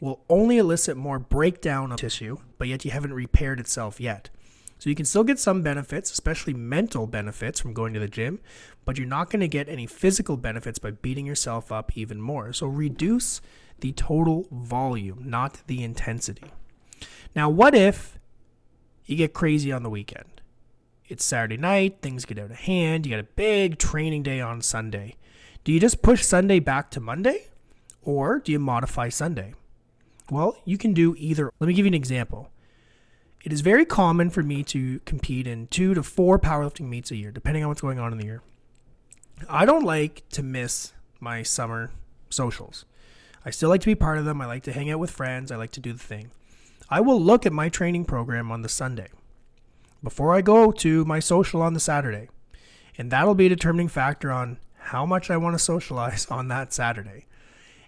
will 0.00 0.24
only 0.28 0.58
elicit 0.58 0.96
more 0.96 1.18
breakdown 1.18 1.92
of 1.92 2.00
tissue, 2.00 2.38
but 2.58 2.68
yet 2.68 2.84
you 2.84 2.90
haven't 2.90 3.12
repaired 3.12 3.60
itself 3.60 4.00
yet. 4.00 4.30
So 4.78 4.90
you 4.90 4.96
can 4.96 5.06
still 5.06 5.22
get 5.22 5.38
some 5.38 5.62
benefits, 5.62 6.10
especially 6.10 6.54
mental 6.54 7.06
benefits 7.06 7.60
from 7.60 7.72
going 7.72 7.94
to 7.94 8.00
the 8.00 8.08
gym, 8.08 8.40
but 8.84 8.98
you're 8.98 9.06
not 9.06 9.30
going 9.30 9.40
to 9.40 9.48
get 9.48 9.68
any 9.68 9.86
physical 9.86 10.36
benefits 10.36 10.80
by 10.80 10.90
beating 10.90 11.24
yourself 11.24 11.70
up 11.70 11.96
even 11.96 12.20
more. 12.20 12.52
So 12.52 12.66
reduce 12.66 13.40
the 13.78 13.92
total 13.92 14.48
volume, 14.50 15.22
not 15.24 15.62
the 15.68 15.84
intensity. 15.84 16.50
Now, 17.34 17.48
what 17.48 17.74
if 17.74 18.18
you 19.06 19.16
get 19.16 19.32
crazy 19.32 19.72
on 19.72 19.82
the 19.82 19.90
weekend? 19.90 20.40
It's 21.08 21.24
Saturday 21.24 21.56
night, 21.56 21.98
things 22.00 22.24
get 22.24 22.38
out 22.38 22.50
of 22.50 22.56
hand, 22.58 23.06
you 23.06 23.10
got 23.10 23.20
a 23.20 23.34
big 23.36 23.78
training 23.78 24.22
day 24.22 24.40
on 24.40 24.60
Sunday. 24.62 25.16
Do 25.64 25.72
you 25.72 25.80
just 25.80 26.02
push 26.02 26.24
Sunday 26.24 26.58
back 26.58 26.90
to 26.90 27.00
Monday? 27.00 27.48
Or 28.02 28.38
do 28.38 28.52
you 28.52 28.58
modify 28.58 29.08
Sunday? 29.08 29.54
Well, 30.30 30.56
you 30.64 30.76
can 30.76 30.92
do 30.92 31.14
either. 31.18 31.52
Let 31.60 31.68
me 31.68 31.74
give 31.74 31.86
you 31.86 31.90
an 31.90 31.94
example. 31.94 32.50
It 33.44 33.52
is 33.52 33.60
very 33.60 33.84
common 33.84 34.30
for 34.30 34.42
me 34.42 34.62
to 34.64 35.00
compete 35.00 35.46
in 35.46 35.66
two 35.68 35.94
to 35.94 36.02
four 36.02 36.38
powerlifting 36.38 36.88
meets 36.88 37.10
a 37.10 37.16
year, 37.16 37.30
depending 37.30 37.62
on 37.62 37.68
what's 37.68 37.80
going 37.80 37.98
on 37.98 38.12
in 38.12 38.18
the 38.18 38.24
year. 38.24 38.42
I 39.48 39.64
don't 39.64 39.84
like 39.84 40.28
to 40.30 40.42
miss 40.42 40.92
my 41.18 41.42
summer 41.42 41.90
socials. 42.30 42.84
I 43.44 43.50
still 43.50 43.68
like 43.68 43.80
to 43.80 43.86
be 43.86 43.94
part 43.94 44.18
of 44.18 44.24
them. 44.24 44.40
I 44.40 44.46
like 44.46 44.62
to 44.64 44.72
hang 44.72 44.90
out 44.90 45.00
with 45.00 45.10
friends. 45.10 45.50
I 45.50 45.56
like 45.56 45.72
to 45.72 45.80
do 45.80 45.92
the 45.92 45.98
thing. 45.98 46.30
I 46.92 47.00
will 47.00 47.18
look 47.18 47.46
at 47.46 47.54
my 47.54 47.70
training 47.70 48.04
program 48.04 48.52
on 48.52 48.60
the 48.60 48.68
Sunday 48.68 49.08
before 50.04 50.34
I 50.34 50.42
go 50.42 50.70
to 50.72 51.06
my 51.06 51.20
social 51.20 51.62
on 51.62 51.72
the 51.72 51.80
Saturday. 51.80 52.28
And 52.98 53.10
that'll 53.10 53.34
be 53.34 53.46
a 53.46 53.48
determining 53.48 53.88
factor 53.88 54.30
on 54.30 54.58
how 54.76 55.06
much 55.06 55.30
I 55.30 55.38
want 55.38 55.54
to 55.54 55.58
socialize 55.58 56.26
on 56.30 56.48
that 56.48 56.74
Saturday. 56.74 57.24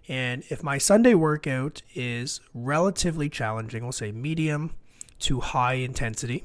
And 0.09 0.43
if 0.49 0.63
my 0.63 0.79
Sunday 0.79 1.13
workout 1.13 1.83
is 1.95 2.41
relatively 2.55 3.29
challenging, 3.29 3.83
we'll 3.83 3.93
say 3.93 4.11
medium 4.11 4.73
to 5.19 5.41
high 5.41 5.75
intensity, 5.75 6.45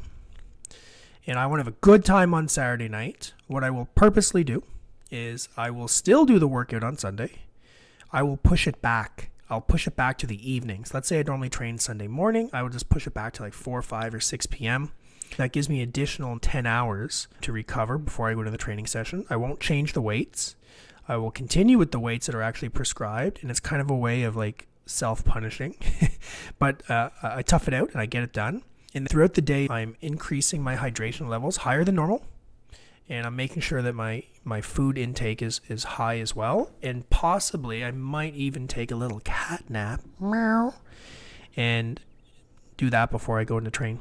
and 1.26 1.40
I 1.40 1.46
want 1.46 1.62
to 1.62 1.64
have 1.64 1.74
a 1.74 1.78
good 1.80 2.04
time 2.04 2.34
on 2.34 2.50
Saturday 2.50 2.90
night, 2.90 3.32
what 3.48 3.64
I 3.64 3.70
will 3.70 3.88
purposely 3.96 4.44
do 4.44 4.64
is 5.10 5.48
I 5.56 5.72
will 5.72 5.88
still 5.88 6.26
do 6.26 6.38
the 6.38 6.48
workout 6.48 6.84
on 6.84 6.98
Sunday. 6.98 7.40
I 8.12 8.22
will 8.22 8.38
push 8.38 8.68
it 8.68 8.82
back. 8.82 9.32
I'll 9.50 9.62
push 9.62 9.88
it 9.88 9.96
back 9.96 10.18
to 10.20 10.28
the 10.28 10.52
evenings. 10.52 10.94
Let's 10.94 11.08
say 11.08 11.20
I 11.20 11.24
normally 11.24 11.50
train 11.50 11.78
Sunday 11.78 12.08
morning. 12.08 12.50
I 12.54 12.62
would 12.62 12.72
just 12.72 12.90
push 12.90 13.08
it 13.08 13.14
back 13.14 13.34
to 13.34 13.44
like 13.44 13.54
4, 13.54 13.82
5, 13.82 14.14
or 14.14 14.20
6 14.20 14.46
p.m. 14.48 14.92
That 15.38 15.52
gives 15.52 15.70
me 15.70 15.82
additional 15.82 16.40
10 16.40 16.66
hours 16.66 17.28
to 17.42 17.52
recover 17.52 17.98
before 17.98 18.30
I 18.30 18.34
go 18.34 18.44
to 18.44 18.52
the 18.52 18.58
training 18.58 18.88
session. 18.88 19.26
I 19.30 19.38
won't 19.38 19.60
change 19.60 19.94
the 19.94 20.02
weights. 20.02 20.56
I 21.08 21.18
will 21.18 21.32
continue 21.32 21.78
with 21.78 21.92
the 21.92 22.00
weights 22.00 22.28
that 22.28 22.36
are 22.36 22.42
actually 22.42 22.70
prescribed, 22.70 23.40
and 23.42 23.50
it's 23.50 23.60
kind 23.60 23.82
of 23.82 23.90
a 23.90 23.96
way 23.96 24.24
of 24.24 24.36
like 24.36 24.68
self 24.86 25.26
punishing. 25.26 25.76
but 26.60 26.88
uh, 26.90 27.10
I 27.24 27.42
tough 27.42 27.68
it 27.68 27.74
out 27.74 27.92
and 27.92 28.02
I 28.02 28.06
get 28.06 28.24
it 28.24 28.34
done. 28.34 28.64
And 28.94 29.08
throughout 29.08 29.34
the 29.36 29.42
day, 29.42 29.68
I'm 29.70 29.96
increasing 30.02 30.62
my 30.64 30.76
hydration 30.76 31.28
levels 31.28 31.58
higher 31.58 31.84
than 31.84 31.96
normal. 31.96 32.24
And 33.10 33.26
I'm 33.26 33.36
making 33.36 33.64
sure 33.64 33.82
that 33.82 33.96
my, 33.96 34.24
my 34.44 34.62
food 34.62 34.98
intake 34.98 35.42
is, 35.42 35.62
is 35.68 35.84
high 35.84 36.20
as 36.20 36.36
well. 36.36 36.72
And 36.84 37.10
possibly 37.10 37.84
I 37.84 37.90
might 37.90 38.36
even 38.36 38.68
take 38.68 38.92
a 38.92 38.96
little 38.96 39.20
cat 39.22 39.64
nap 39.68 40.02
meow, 40.20 40.76
and 41.58 42.00
do 42.78 42.90
that 42.92 43.10
before 43.12 43.40
I 43.40 43.44
go 43.44 43.58
into 43.58 43.72
train. 43.72 44.00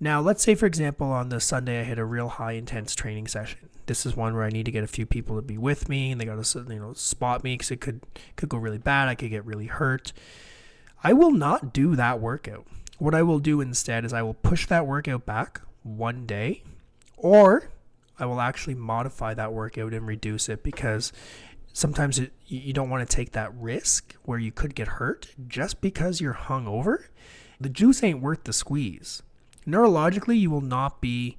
Now, 0.00 0.22
let's 0.22 0.42
say, 0.42 0.54
for 0.54 0.64
example, 0.64 1.08
on 1.08 1.28
the 1.28 1.40
Sunday, 1.40 1.80
I 1.80 1.84
hit 1.84 1.98
a 1.98 2.04
real 2.06 2.28
high 2.28 2.52
intense 2.52 2.94
training 2.94 3.28
session. 3.28 3.68
This 3.84 4.06
is 4.06 4.16
one 4.16 4.34
where 4.34 4.44
I 4.44 4.48
need 4.48 4.64
to 4.64 4.72
get 4.72 4.82
a 4.82 4.86
few 4.86 5.04
people 5.04 5.36
to 5.36 5.42
be 5.42 5.58
with 5.58 5.90
me, 5.90 6.10
and 6.10 6.18
they 6.18 6.24
got 6.24 6.42
to 6.42 6.60
you 6.68 6.80
know 6.80 6.94
spot 6.94 7.44
me 7.44 7.54
because 7.54 7.70
it 7.70 7.82
could 7.82 8.00
could 8.36 8.48
go 8.48 8.56
really 8.56 8.78
bad. 8.78 9.08
I 9.08 9.14
could 9.14 9.28
get 9.28 9.44
really 9.44 9.66
hurt. 9.66 10.14
I 11.04 11.12
will 11.12 11.32
not 11.32 11.74
do 11.74 11.96
that 11.96 12.18
workout. 12.18 12.66
What 12.98 13.14
I 13.14 13.22
will 13.22 13.40
do 13.40 13.60
instead 13.60 14.04
is 14.06 14.12
I 14.12 14.22
will 14.22 14.34
push 14.34 14.66
that 14.66 14.86
workout 14.86 15.26
back 15.26 15.60
one 15.82 16.24
day, 16.24 16.62
or 17.18 17.68
I 18.20 18.26
will 18.26 18.40
actually 18.40 18.74
modify 18.74 19.34
that 19.34 19.52
workout 19.52 19.94
and 19.94 20.06
reduce 20.06 20.48
it 20.48 20.62
because 20.62 21.12
sometimes 21.72 22.18
it, 22.18 22.32
you 22.46 22.72
don't 22.72 22.90
want 22.90 23.08
to 23.08 23.16
take 23.16 23.32
that 23.32 23.54
risk 23.54 24.14
where 24.24 24.38
you 24.38 24.52
could 24.52 24.74
get 24.74 24.86
hurt 24.86 25.28
just 25.48 25.80
because 25.80 26.20
you're 26.20 26.34
hungover. 26.34 27.06
The 27.60 27.68
juice 27.68 28.02
ain't 28.02 28.20
worth 28.20 28.44
the 28.44 28.52
squeeze 28.52 29.22
neurologically, 29.66 30.38
you 30.38 30.50
will 30.50 30.60
not 30.60 31.00
be 31.00 31.36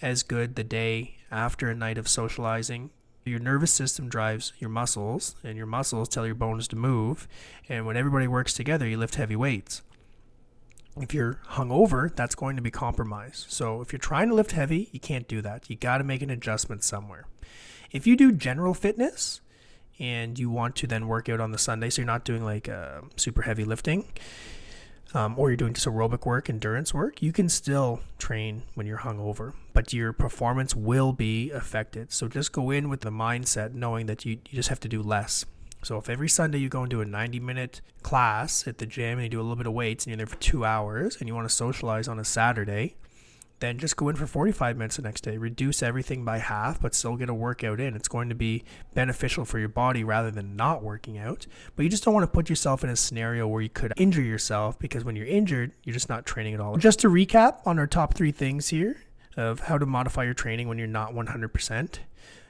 as 0.00 0.22
good 0.22 0.54
the 0.54 0.64
day 0.64 1.16
after 1.30 1.68
a 1.68 1.74
night 1.74 1.98
of 1.98 2.08
socializing. 2.08 2.90
Your 3.24 3.38
nervous 3.38 3.72
system 3.72 4.08
drives 4.08 4.52
your 4.58 4.70
muscles, 4.70 5.36
and 5.44 5.56
your 5.56 5.66
muscles 5.66 6.08
tell 6.08 6.26
your 6.26 6.34
bones 6.34 6.66
to 6.68 6.76
move. 6.76 7.28
And 7.68 7.86
when 7.86 7.96
everybody 7.96 8.26
works 8.26 8.52
together, 8.52 8.86
you 8.86 8.98
lift 8.98 9.14
heavy 9.14 9.36
weights. 9.36 9.82
If 11.00 11.14
you're 11.14 11.40
hungover, 11.52 12.14
that's 12.14 12.34
going 12.34 12.56
to 12.56 12.62
be 12.62 12.70
compromised. 12.70 13.50
So 13.50 13.80
if 13.80 13.92
you're 13.92 13.98
trying 13.98 14.28
to 14.28 14.34
lift 14.34 14.52
heavy, 14.52 14.90
you 14.92 15.00
can't 15.00 15.26
do 15.26 15.40
that. 15.40 15.70
You 15.70 15.76
got 15.76 15.98
to 15.98 16.04
make 16.04 16.20
an 16.22 16.30
adjustment 16.30 16.84
somewhere. 16.84 17.24
If 17.90 18.06
you 18.06 18.16
do 18.16 18.30
general 18.32 18.74
fitness 18.74 19.40
and 19.98 20.38
you 20.38 20.50
want 20.50 20.76
to 20.76 20.86
then 20.86 21.08
work 21.08 21.28
out 21.28 21.40
on 21.40 21.50
the 21.50 21.58
Sunday, 21.58 21.88
so 21.88 22.02
you're 22.02 22.06
not 22.06 22.24
doing 22.24 22.44
like 22.44 22.68
uh, 22.68 23.02
super 23.16 23.42
heavy 23.42 23.64
lifting, 23.64 24.06
um, 25.14 25.38
or 25.38 25.50
you're 25.50 25.56
doing 25.56 25.74
just 25.74 25.86
aerobic 25.86 26.24
work, 26.26 26.48
endurance 26.48 26.94
work, 26.94 27.22
you 27.22 27.32
can 27.32 27.48
still 27.48 28.00
train 28.18 28.62
when 28.74 28.86
you're 28.86 28.98
hungover, 28.98 29.52
but 29.72 29.92
your 29.92 30.12
performance 30.12 30.74
will 30.74 31.12
be 31.12 31.50
affected. 31.50 32.12
So 32.12 32.28
just 32.28 32.52
go 32.52 32.70
in 32.70 32.88
with 32.88 33.00
the 33.00 33.10
mindset 33.10 33.74
knowing 33.74 34.06
that 34.06 34.24
you, 34.24 34.32
you 34.48 34.56
just 34.56 34.68
have 34.68 34.80
to 34.80 34.88
do 34.88 35.02
less. 35.02 35.44
So 35.82 35.98
if 35.98 36.08
every 36.08 36.28
Sunday 36.28 36.58
you 36.58 36.68
go 36.68 36.84
into 36.84 37.00
a 37.00 37.04
90 37.04 37.40
minute 37.40 37.80
class 38.02 38.66
at 38.66 38.78
the 38.78 38.86
gym 38.86 39.18
and 39.18 39.24
you 39.24 39.28
do 39.28 39.40
a 39.40 39.42
little 39.42 39.56
bit 39.56 39.66
of 39.66 39.72
weights 39.72 40.04
and 40.04 40.10
you're 40.10 40.18
there 40.18 40.26
for 40.26 40.36
two 40.36 40.64
hours 40.64 41.16
and 41.16 41.28
you 41.28 41.34
want 41.34 41.48
to 41.48 41.54
socialize 41.54 42.06
on 42.08 42.18
a 42.18 42.24
Saturday, 42.24 42.94
then 43.58 43.78
just 43.78 43.96
go 43.96 44.08
in 44.08 44.16
for 44.16 44.26
45 44.26 44.76
minutes 44.76 44.96
the 44.96 45.02
next 45.02 45.22
day. 45.22 45.38
Reduce 45.38 45.82
everything 45.82 46.24
by 46.24 46.38
half, 46.38 46.80
but 46.80 46.94
still 46.94 47.16
get 47.16 47.28
a 47.28 47.34
workout 47.34 47.80
in. 47.80 47.94
It's 47.94 48.08
going 48.08 48.28
to 48.28 48.34
be 48.34 48.64
beneficial 48.94 49.44
for 49.44 49.58
your 49.58 49.68
body 49.68 50.04
rather 50.04 50.30
than 50.30 50.56
not 50.56 50.82
working 50.82 51.18
out. 51.18 51.46
But 51.74 51.84
you 51.84 51.88
just 51.88 52.04
don't 52.04 52.14
want 52.14 52.24
to 52.24 52.32
put 52.32 52.48
yourself 52.48 52.84
in 52.84 52.90
a 52.90 52.96
scenario 52.96 53.46
where 53.46 53.62
you 53.62 53.68
could 53.68 53.92
injure 53.96 54.22
yourself 54.22 54.78
because 54.78 55.04
when 55.04 55.16
you're 55.16 55.26
injured, 55.26 55.72
you're 55.84 55.94
just 55.94 56.08
not 56.08 56.26
training 56.26 56.54
at 56.54 56.60
all. 56.60 56.76
Just 56.76 57.00
to 57.00 57.08
recap 57.08 57.58
on 57.64 57.78
our 57.78 57.86
top 57.86 58.14
three 58.14 58.32
things 58.32 58.68
here 58.68 59.00
of 59.36 59.60
how 59.60 59.78
to 59.78 59.86
modify 59.86 60.24
your 60.24 60.34
training 60.34 60.68
when 60.68 60.78
you're 60.78 60.86
not 60.86 61.12
100%. 61.12 61.98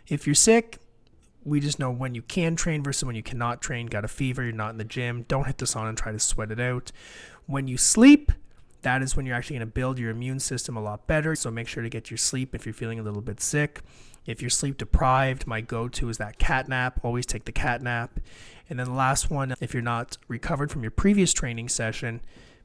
If 0.08 0.26
you're 0.26 0.34
sick, 0.34 0.78
we 1.44 1.61
just 1.61 1.78
know 1.78 1.90
when 1.90 2.14
you 2.14 2.22
can 2.22 2.56
train 2.56 2.82
versus 2.82 3.04
when 3.04 3.16
you 3.16 3.22
cannot 3.22 3.61
train. 3.61 3.87
Got 3.87 4.04
a 4.04 4.08
fever, 4.08 4.42
you're 4.42 4.52
not 4.52 4.70
in 4.70 4.78
the 4.78 4.84
gym, 4.84 5.25
don't 5.28 5.46
hit 5.46 5.58
the 5.58 5.64
sauna 5.64 5.88
and 5.88 5.99
try 5.99 6.12
to 6.12 6.18
sweat 6.18 6.50
it 6.50 6.61
out. 6.61 6.92
When 7.46 7.66
you 7.68 7.76
sleep, 7.76 8.32
that 8.82 9.02
is 9.02 9.16
when 9.16 9.26
you're 9.26 9.37
actually 9.37 9.56
going 9.56 9.68
to 9.68 9.72
build 9.72 9.99
your 9.99 10.11
immune 10.11 10.40
system 10.40 10.76
a 10.76 10.82
lot 10.82 11.06
better. 11.06 11.34
So 11.34 11.50
make 11.50 11.68
sure 11.68 11.82
to 11.82 11.88
get 11.88 12.11
your 12.11 12.18
sleep 12.18 12.54
if 12.54 12.66
you're 12.66 12.72
feeling 12.72 12.99
a 12.99 13.02
little 13.02 13.22
bit 13.22 13.40
sick. 13.40 13.80
If 14.26 14.40
you're 14.40 14.50
sleep 14.50 14.76
deprived, 14.76 15.46
my 15.46 15.61
go 15.61 15.88
to 15.88 16.08
is 16.08 16.18
that 16.18 16.38
cat 16.38 16.68
nap. 16.68 17.00
Always 17.02 17.26
take 17.26 17.44
the 17.44 17.52
cat 17.52 17.82
nap. 17.82 18.20
And 18.68 18.78
then 18.78 18.87
the 18.87 18.92
last 18.92 19.30
one, 19.30 19.54
if 19.61 19.75
you're 19.75 19.82
not 19.82 20.18
recovered 20.28 20.70
from 20.70 20.82
your 20.82 20.90
previous 20.90 21.32
training 21.32 21.68
session, 21.68 22.20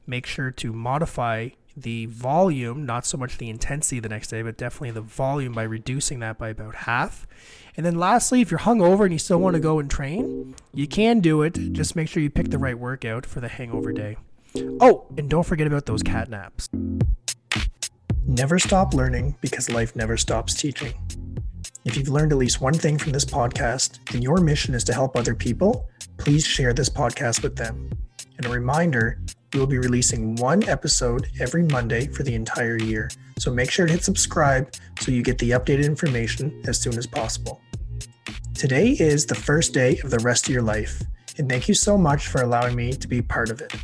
make 0.06 0.26
sure 0.26 0.50
to 0.52 0.72
modify 0.72 1.50
the 1.82 2.06
volume, 2.06 2.84
not 2.84 3.06
so 3.06 3.16
much 3.16 3.38
the 3.38 3.48
intensity 3.48 4.00
the 4.00 4.08
next 4.08 4.28
day, 4.28 4.42
but 4.42 4.56
definitely 4.56 4.90
the 4.90 5.00
volume 5.00 5.52
by 5.52 5.62
reducing 5.62 6.20
that 6.20 6.38
by 6.38 6.48
about 6.48 6.74
half. 6.74 7.26
And 7.76 7.86
then 7.86 7.96
lastly, 7.96 8.40
if 8.40 8.50
you're 8.50 8.60
hungover 8.60 9.04
and 9.04 9.12
you 9.12 9.18
still 9.18 9.38
want 9.38 9.54
to 9.54 9.60
go 9.60 9.78
and 9.78 9.90
train, 9.90 10.54
you 10.74 10.88
can 10.88 11.20
do 11.20 11.42
it. 11.42 11.52
Just 11.72 11.94
make 11.94 12.08
sure 12.08 12.22
you 12.22 12.30
pick 12.30 12.50
the 12.50 12.58
right 12.58 12.78
workout 12.78 13.24
for 13.24 13.40
the 13.40 13.48
hangover 13.48 13.92
day. 13.92 14.16
Oh, 14.80 15.06
and 15.16 15.30
don't 15.30 15.46
forget 15.46 15.66
about 15.66 15.86
those 15.86 16.02
cat 16.02 16.28
naps. 16.28 16.68
Never 18.26 18.58
stop 18.58 18.94
learning 18.94 19.36
because 19.40 19.70
life 19.70 19.94
never 19.94 20.16
stops 20.16 20.54
teaching. 20.54 20.94
If 21.84 21.96
you've 21.96 22.08
learned 22.08 22.32
at 22.32 22.38
least 22.38 22.60
one 22.60 22.74
thing 22.74 22.98
from 22.98 23.12
this 23.12 23.24
podcast 23.24 24.12
and 24.12 24.22
your 24.22 24.38
mission 24.38 24.74
is 24.74 24.84
to 24.84 24.92
help 24.92 25.16
other 25.16 25.34
people, 25.34 25.88
please 26.18 26.44
share 26.44 26.72
this 26.72 26.90
podcast 26.90 27.42
with 27.42 27.56
them. 27.56 27.90
And 28.36 28.46
a 28.46 28.50
reminder, 28.50 29.20
we 29.52 29.60
will 29.60 29.66
be 29.66 29.78
releasing 29.78 30.34
one 30.36 30.68
episode 30.68 31.28
every 31.40 31.62
Monday 31.62 32.06
for 32.06 32.22
the 32.22 32.34
entire 32.34 32.76
year. 32.76 33.10
So 33.38 33.52
make 33.52 33.70
sure 33.70 33.86
to 33.86 33.92
hit 33.92 34.04
subscribe 34.04 34.74
so 35.00 35.10
you 35.10 35.22
get 35.22 35.38
the 35.38 35.50
updated 35.50 35.84
information 35.84 36.62
as 36.66 36.80
soon 36.80 36.98
as 36.98 37.06
possible. 37.06 37.60
Today 38.54 38.90
is 38.90 39.24
the 39.26 39.34
first 39.34 39.72
day 39.72 39.98
of 40.04 40.10
the 40.10 40.18
rest 40.18 40.48
of 40.48 40.52
your 40.52 40.62
life, 40.62 41.02
and 41.38 41.48
thank 41.48 41.68
you 41.68 41.74
so 41.74 41.96
much 41.96 42.26
for 42.26 42.42
allowing 42.42 42.74
me 42.74 42.92
to 42.92 43.08
be 43.08 43.22
part 43.22 43.50
of 43.50 43.60
it. 43.60 43.74